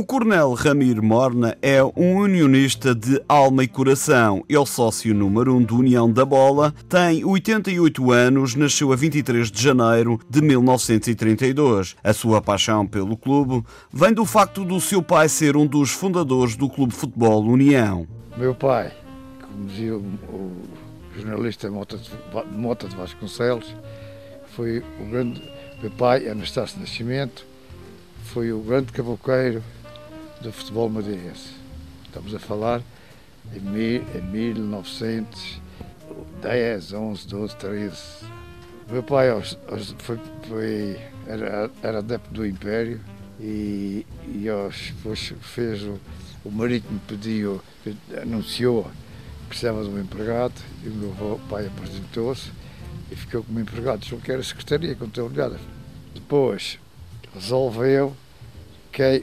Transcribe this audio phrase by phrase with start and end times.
[0.00, 4.42] O coronel Ramiro Morna é um unionista de alma e coração.
[4.48, 9.50] Ele sócio número 1 um do União da Bola, tem 88 anos, nasceu a 23
[9.50, 11.96] de janeiro de 1932.
[12.02, 13.62] A sua paixão pelo clube
[13.92, 18.08] vem do facto do seu pai ser um dos fundadores do Clube Futebol União.
[18.38, 18.94] Meu pai,
[19.42, 20.00] como dizia o,
[20.32, 20.50] o
[21.14, 21.98] jornalista Mota
[22.88, 23.76] de, Vasconcelos,
[24.56, 25.42] foi o grande.
[25.82, 27.44] Meu pai, Anastácio Nascimento,
[28.24, 29.62] foi o grande cavouqueiro
[30.40, 31.50] do futebol madeirense.
[32.06, 32.80] Estamos a falar
[33.54, 37.96] em, mil, em 1910, 11, 12, 13.
[38.90, 39.28] Meu pai
[39.98, 40.18] foi,
[40.48, 42.98] foi, era, era adepto do Império
[43.38, 44.94] e, e aos,
[45.40, 46.00] fez o,
[46.44, 47.60] o marítimo pediu,
[48.20, 48.90] anunciou
[49.42, 52.50] que precisava de um empregado e o meu pai apresentou-se
[53.10, 55.56] e ficou como empregado, só que era secretaria, contabilidade.
[56.14, 56.78] Depois
[57.34, 58.16] resolveu
[58.92, 59.22] quem,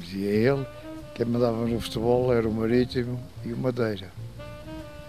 [0.00, 0.66] dizia ele,
[1.14, 4.10] quem mandava no futebol era o Marítimo e o Madeira.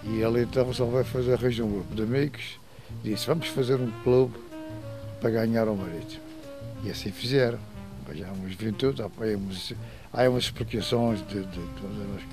[0.04, 2.58] E ele então resolveu fazer, arranjar um grupo de amigos,
[3.02, 4.34] disse, vamos fazer um clube
[5.20, 6.22] para ganhar o Marítimo.
[6.84, 7.58] E assim fizeram.
[8.04, 9.72] Arranjámos juventude, apoiamos,
[10.12, 12.26] há umas explicações de, de, de,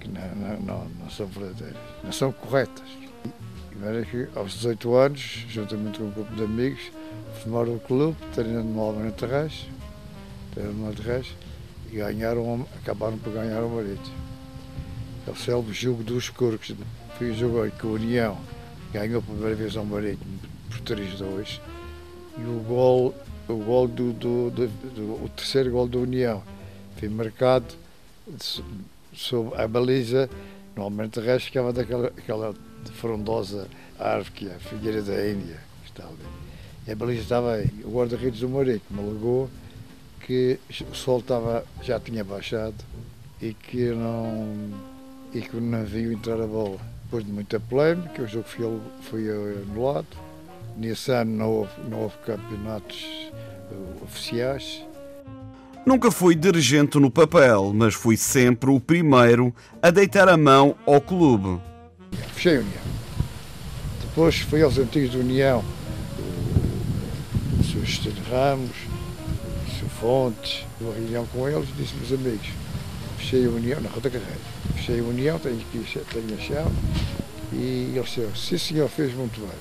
[0.00, 2.84] que não, não, não, não, são verdadeiras, não são corretas.
[2.92, 6.92] E, que, aos 18 anos, juntamente com um grupo de amigos,
[7.42, 9.66] formaram o clube, treinando no Almirante Terrais,
[10.62, 11.28] no Reis,
[11.90, 14.16] e ganharam, acabaram por ganhar o Marítimo.
[15.26, 16.74] É o jogo dos Corcos.
[17.18, 18.38] Foi o jogo que a União
[18.92, 20.38] ganhou a primeira vez ao Marítimo
[20.70, 21.60] por 3-2
[22.38, 23.14] e o gol,
[23.48, 26.42] o gol do, do, do, do, o terceiro gol da União
[26.96, 27.74] foi marcado
[29.12, 30.30] sob a baliza,
[30.76, 32.54] normalmente o resto ficava daquela aquela
[32.94, 36.16] frondosa árvore que é a Figueira da Índia, que está ali.
[36.86, 37.70] E a baliza estava aí.
[37.84, 39.50] O guarda-redes do Marítimo alegou
[40.20, 40.58] que
[40.90, 42.76] o sol estava, já tinha baixado
[43.40, 44.54] e que, não,
[45.32, 46.78] e que o navio entrar a bola.
[47.04, 48.64] Depois de muita polémica, o jogo foi,
[49.02, 49.28] foi
[49.62, 50.06] anulado.
[50.76, 53.30] Nesse ano não houve, não houve campeonatos
[53.70, 54.84] uh, oficiais.
[55.86, 61.00] Nunca fui dirigente no papel, mas fui sempre o primeiro a deitar a mão ao
[61.00, 61.58] clube.
[62.34, 62.82] Fechei a União.
[64.02, 65.64] Depois fui aos antigos da União,
[67.58, 68.12] o Sr.
[68.30, 68.76] Ramos,
[70.00, 72.48] Fontes, uma reunião com eles, disse meus amigos,
[73.18, 74.38] fechei a união, na Rota Carreira,
[74.76, 76.70] fechei a união, tenho, aqui, tenho a chave,
[77.52, 79.58] e ele disse, sim senhor, fez muito bem.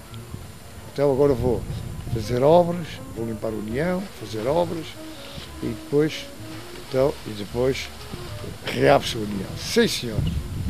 [0.94, 1.64] Então agora vou
[2.14, 4.86] fazer obras, vou limpar a união, fazer obras,
[5.64, 6.26] e depois,
[6.88, 7.90] então, e depois
[8.66, 9.50] reabre-se a união.
[9.58, 10.20] Sim senhor.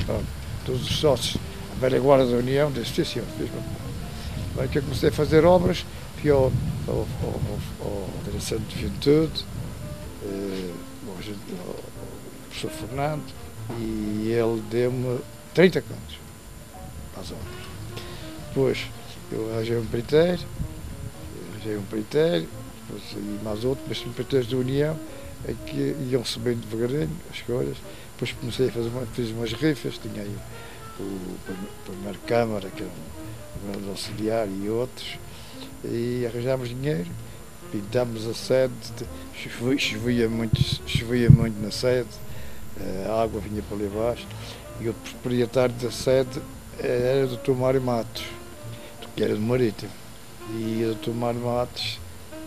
[0.05, 0.25] Pronto,
[0.65, 1.37] todos os sócios,
[1.75, 4.63] a velha guarda da união, disse, sim senhor, fez muito bem.
[4.63, 5.85] Aí que eu comecei a fazer obras,
[6.21, 6.51] fui ao,
[6.87, 7.41] ao, ao,
[7.81, 9.45] ao Direção de Juventude,
[10.27, 10.73] eh,
[11.05, 13.23] o professor Fernando,
[13.79, 15.19] e ele deu-me
[15.53, 16.19] 30 contos
[17.13, 17.47] para as obras.
[18.47, 18.85] Depois
[19.31, 20.45] eu arranjei um peritério,
[21.53, 22.47] arranjei um peritério,
[23.15, 24.97] e mais outro, mas peritérios da União,
[25.47, 27.77] em que iam subindo devagarinho as coisas.
[28.13, 30.35] Depois comecei a fazer uma, fiz umas rifas, tinha aí
[30.99, 31.37] o, o,
[31.85, 35.19] primeiro Câmara, que era um, um grande auxiliar, e outros,
[35.83, 37.09] e arranjámos dinheiro
[37.71, 38.73] pintámos a sede,
[39.77, 42.09] chovia muito, chovia muito na sede,
[42.79, 44.27] eh, a água vinha para ali abaixo,
[44.79, 46.41] e o proprietário da sede
[46.79, 47.51] era o Dr.
[47.53, 48.23] Mário Matos,
[49.15, 49.91] que era do Marítimo.
[50.51, 51.11] E o Dr.
[51.11, 51.99] Mário Matos,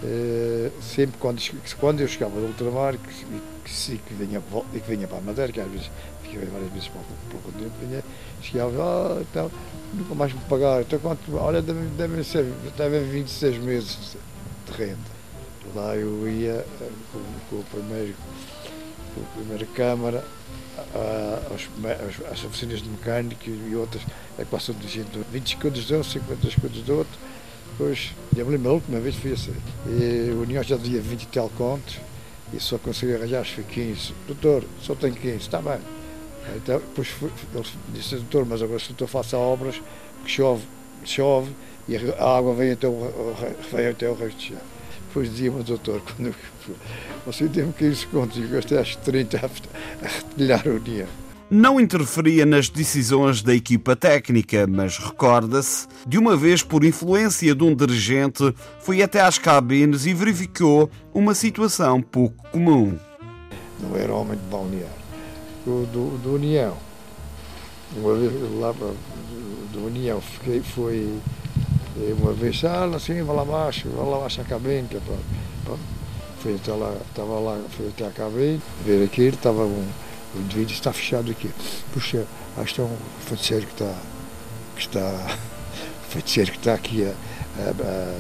[0.03, 1.43] eh, sempre quando,
[1.79, 3.25] quando eu chegava do ultramar, que,
[3.65, 4.43] que, que, vinha,
[4.73, 5.91] que vinha para a Madeira, que às vezes
[6.23, 8.03] fiquei várias vezes para, o continente, vinha,
[8.41, 9.51] chegava, ah, então,
[9.93, 12.45] nunca mais me pagaram, então quanto, olha, devem, devem ser,
[12.77, 14.17] devem 26 meses
[14.71, 15.21] de renda.
[15.75, 18.15] Lá eu ia eh, com, com o primeiro,
[19.15, 20.25] com a primeira câmara
[22.31, 24.03] às oficinas de mecânica e outras,
[24.39, 27.19] é quase de gente, 20 segundos de um, 50 segundos do outro.
[27.73, 29.55] Depois, eu me lembro, a última vez fui assim.
[29.87, 31.99] E o União já devia 20 e tal contos
[32.53, 34.13] e só consegui arranjar, acho que 15.
[34.27, 35.79] Doutor, só tenho 15, está bem.
[36.57, 37.65] Então, depois fui, ele
[37.95, 39.81] disse, doutor, mas agora se o doutor faça obras,
[40.25, 40.65] que chove,
[41.05, 41.53] chove
[41.89, 43.35] e a água vem até o,
[43.73, 44.59] vem até o resto de chão.
[45.09, 46.35] Depois dizia-me o doutor, quando
[47.27, 51.09] você deu-me 15 contos e eu gastei acho 30 a retilhar o dinheiro.
[51.51, 57.65] Não interferia nas decisões da equipa técnica, mas recorda-se de uma vez, por influência de
[57.65, 62.97] um dirigente, foi até às cabines e verificou uma situação pouco comum.
[63.81, 64.95] Não era homem de balneário,
[65.67, 66.77] do, do, do União.
[67.97, 68.73] Uma vez lá
[69.73, 71.19] do União fiquei, foi
[71.97, 75.01] uma vez, ah, assim, vai lá abaixo, vai lá abaixo a cabine, que é
[76.73, 79.89] lá, estava lá, fui até a cabine, ver aquilo, estava um,
[80.35, 81.51] o indivíduo está fechado aqui.
[81.93, 82.25] Puxa,
[82.57, 83.95] acho que é um feiticeiro que está,
[84.77, 85.37] que está,
[86.09, 87.15] feiticeiro que está aqui a,
[87.59, 88.15] a, a,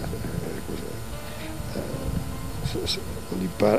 [1.76, 3.78] a limpar,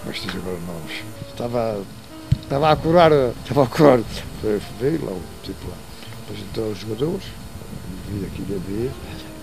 [0.00, 1.02] como é que se diz agora nomes?
[1.28, 1.82] Estava,
[2.42, 4.00] estava a curar, estava a curar,
[4.80, 5.76] veio lá o tipo lá,
[6.24, 7.24] apresentou os jogadores,
[8.08, 8.90] vi aquilo a ver,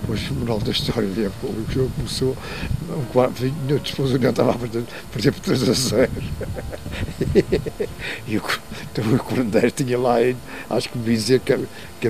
[0.04, 2.36] depois o moral da história, o jogo começou,
[2.90, 4.84] um quarto, depois o União estava a perder,
[5.14, 6.12] perder por 3 a 0.
[8.28, 8.42] e o,
[8.92, 10.16] então, o Corandeiro tinha lá,
[10.70, 11.58] acho que me dizer que,
[12.02, 12.08] que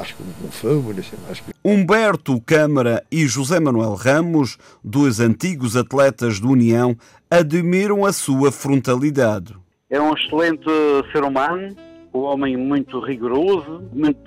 [0.00, 0.92] acho que um fama,
[1.30, 1.54] acho que...
[1.64, 6.96] Humberto Câmara e José Manuel Ramos, dois antigos atletas do União,
[7.30, 9.54] admiram a sua frontalidade.
[9.88, 10.64] É um excelente
[11.12, 11.76] ser humano,
[12.14, 14.18] um homem muito rigoroso, muito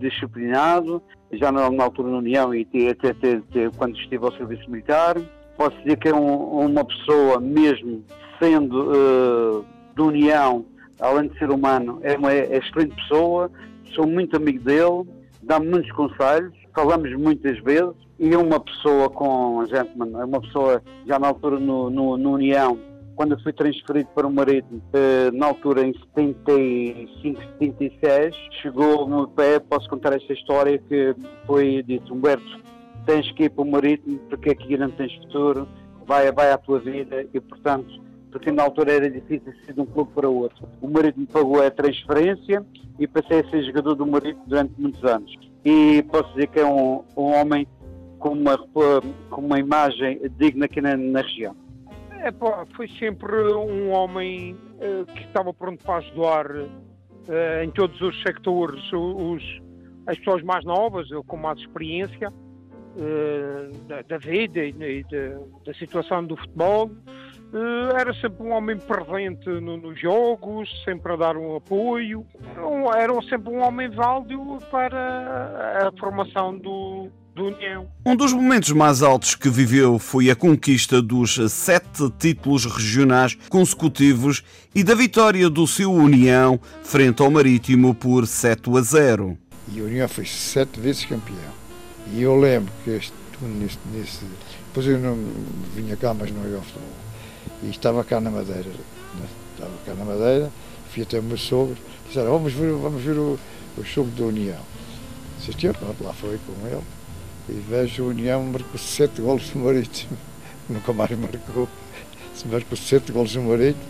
[0.00, 1.00] disciplinado,
[1.32, 5.16] já na, na altura na União e até, até, até, quando estive ao serviço militar.
[5.56, 8.02] Posso dizer que é um, uma pessoa, mesmo
[8.40, 9.64] sendo uh,
[9.94, 10.64] de União,
[11.00, 13.50] além de ser humano, é uma é excelente pessoa,
[13.94, 15.04] sou muito amigo dele,
[15.42, 20.82] dá-me muitos conselhos, falamos muitas vezes, e é uma pessoa com, gente, é uma pessoa
[21.06, 22.78] já na altura no, no, no União,
[23.18, 28.32] quando eu fui transferido para o Marítimo, eh, na altura em 75, 76,
[28.62, 32.60] chegou meu pé, posso contar esta história que foi dito, Humberto,
[33.04, 35.66] tens que ir para o Marítimo porque aqui não tens futuro,
[36.06, 38.00] vai, vai à tua vida e, portanto,
[38.30, 40.68] porque na altura era difícil ser de um clube para outro.
[40.80, 42.64] O Marítimo pagou a transferência
[43.00, 45.34] e passei a ser jogador do Marítimo durante muitos anos.
[45.64, 47.66] E posso dizer que é um, um homem
[48.20, 48.56] com uma,
[49.28, 51.56] com uma imagem digna aqui na, na região.
[52.20, 52.32] É,
[52.74, 58.82] foi sempre um homem uh, que estava pronto para ajudar uh, em todos os sectores
[58.92, 59.42] os,
[60.06, 65.74] as pessoas mais novas, com mais experiência uh, da, da, vida e, e da, da,
[65.74, 66.90] situação do futebol.
[67.96, 72.26] era sempre um homem presente no, nos jogos, sempre a dar um apoio.
[72.56, 77.86] Era, era sempre um homem válido para a formação do, do União.
[78.04, 84.42] Um dos momentos mais altos que viveu foi a conquista dos sete títulos regionais consecutivos
[84.74, 89.38] e da vitória do seu União frente ao Marítimo por 7 a 0.
[89.72, 91.58] E o União foi sete vezes campeão.
[92.12, 94.24] E eu lembro que este, nesse, nesse,
[94.66, 95.16] depois eu não
[95.76, 96.88] vinha cá, mas não ia ao futebol.
[97.62, 98.68] E estava cá na Madeira.
[98.68, 99.26] Né?
[99.54, 100.50] Estava cá na Madeira,
[100.92, 101.76] fui até o meu sogro,
[102.08, 103.38] disseram, vamos ver, vamos ver o,
[103.76, 104.60] o jogo da União.
[105.38, 106.97] Assistiu, lá foi com ele.
[107.48, 110.16] E vejo o União marcou sete golos no Marítimo.
[110.68, 111.68] Nunca mais marcou.
[112.46, 113.84] Marcou sete golos no Marítimo.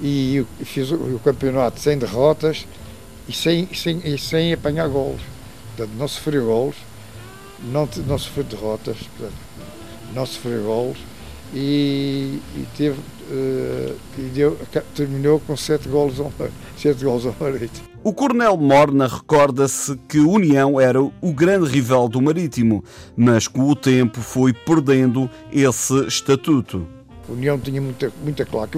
[0.00, 2.66] E fiz o, campeonato sem derrotas
[3.28, 5.20] e sem, sem, e sem apanhar golos.
[5.76, 6.76] Portanto, não sofreu golos,
[7.62, 9.38] não, não sofreu derrotas, portanto,
[10.14, 10.98] não sofreu golos
[11.54, 14.58] e, e teve uh, e deu,
[14.94, 16.32] terminou com sete golos ao,
[16.76, 17.91] sete ao Marítimo.
[18.04, 22.82] O Coronel Morna recorda-se que União era o grande rival do Marítimo,
[23.16, 26.84] mas com o tempo foi perdendo esse estatuto.
[27.28, 28.76] União tinha muita, muita claque,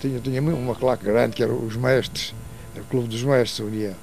[0.00, 2.32] tinha, tinha uma claque grande, que eram os mestres,
[2.72, 3.94] era o Clube dos Mestres, União.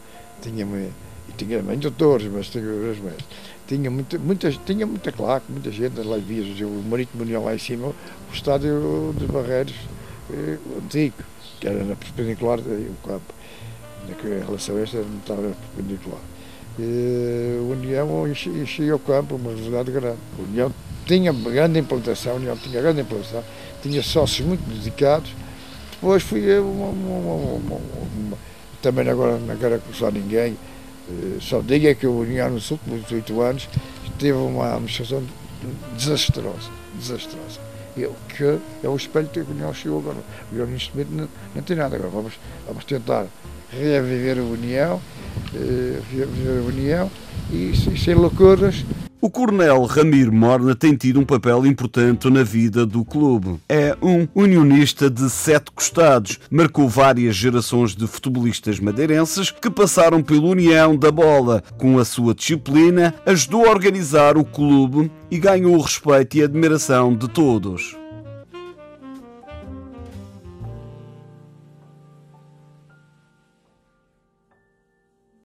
[0.41, 3.25] Tinha, e tinha também doutores, mas tinha os mestres.
[3.65, 7.59] Tinha muita, muita, tinha muita claque, muita gente, lá via o Marítimo União lá em
[7.59, 9.73] cima, o estádio dos Barreiros
[10.33, 11.15] eh, antigo,
[11.61, 13.33] que era na perpendicular o campo
[14.09, 15.41] em relação a esta não estava
[15.75, 16.21] perpendicular.
[16.79, 20.17] E a União enchia o campo, uma rivalidade grande.
[20.37, 20.73] A União
[21.05, 23.43] tinha grande implantação, a União tinha grande implantação,
[23.81, 25.31] tinha sócios muito dedicados.
[25.91, 28.37] Depois fui uma, uma, uma, uma
[28.83, 30.57] também agora não quero acusar ninguém,
[31.09, 33.69] eh, só digo é que a União nos últimos oito anos
[34.19, 35.23] teve uma administração
[35.95, 37.72] desastrosa, desastrosa.
[37.95, 39.39] Que é o espelho que
[39.73, 40.17] chegou agora.
[40.17, 42.09] A União neste momento não, não tem nada agora.
[42.09, 42.33] Vamos,
[42.67, 43.27] vamos tentar
[43.71, 45.01] reviver a União,
[45.53, 47.11] eh, reviver a União
[47.51, 48.83] e sem loucuras.
[49.23, 53.57] O Coronel Ramiro Morna tem tido um papel importante na vida do clube.
[53.69, 56.41] É um unionista de sete costados.
[56.51, 61.63] Marcou várias gerações de futebolistas madeirenses que passaram pela União da Bola.
[61.77, 67.15] Com a sua disciplina, ajudou a organizar o clube e ganhou o respeito e admiração
[67.15, 68.02] de todos.